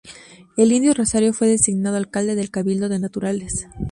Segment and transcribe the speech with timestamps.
[0.57, 3.67] El indio Rosario fue designado alcalde del Cabildo de Naturales.